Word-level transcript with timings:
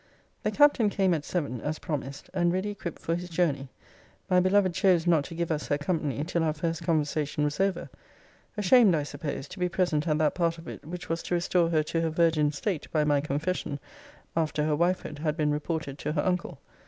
The 0.41 0.49
Captain 0.49 0.89
came 0.89 1.13
at 1.13 1.23
seven, 1.25 1.61
as 1.61 1.77
promised, 1.77 2.27
and 2.33 2.51
ready 2.51 2.71
equipped 2.71 2.97
for 2.97 3.13
his 3.15 3.29
journey. 3.29 3.69
My 4.31 4.39
beloved 4.39 4.73
chose 4.73 5.05
not 5.05 5.25
to 5.25 5.35
give 5.35 5.51
us 5.51 5.67
her 5.67 5.77
company 5.77 6.23
till 6.23 6.43
our 6.43 6.53
first 6.53 6.81
conversation 6.83 7.43
was 7.43 7.59
over 7.59 7.87
ashamed, 8.57 8.95
I 8.95 9.03
suppose, 9.03 9.47
to 9.49 9.59
be 9.59 9.69
present 9.69 10.07
at 10.07 10.17
that 10.17 10.33
part 10.33 10.57
of 10.57 10.67
it 10.67 10.83
which 10.83 11.07
was 11.07 11.21
to 11.21 11.35
restore 11.35 11.69
her 11.69 11.83
to 11.83 12.01
her 12.01 12.09
virgin 12.09 12.51
state 12.51 12.91
by 12.91 13.03
my 13.03 13.21
confession, 13.21 13.79
after 14.35 14.63
her 14.63 14.75
wifehood 14.75 15.19
had 15.19 15.37
been 15.37 15.51
reported 15.51 15.99
to 15.99 16.13
her 16.13 16.21
uncle. 16.25 16.57